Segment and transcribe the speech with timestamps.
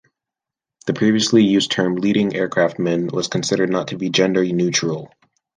[0.87, 5.11] The previously used term "leading aircraftman" was considered not to be gender neutral.